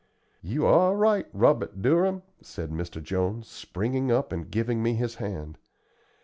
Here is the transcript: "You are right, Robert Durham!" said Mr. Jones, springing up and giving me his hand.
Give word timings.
"You 0.41 0.65
are 0.65 0.95
right, 0.95 1.27
Robert 1.31 1.83
Durham!" 1.83 2.23
said 2.41 2.71
Mr. 2.71 2.99
Jones, 3.03 3.47
springing 3.47 4.11
up 4.11 4.31
and 4.31 4.49
giving 4.49 4.81
me 4.81 4.95
his 4.95 5.13
hand. 5.21 5.59